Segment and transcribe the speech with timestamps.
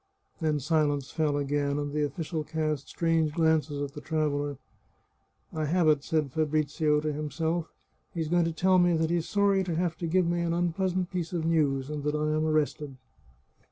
[0.39, 4.57] Then silence fell again, and the official cast strange glances at the traveller."
[5.53, 7.67] I have it," said Fabrizio to himself;"
[8.15, 11.11] he's going to tell me that he's sorry to have to give me an unpleasant
[11.11, 12.97] piece of news, and that I am arrested."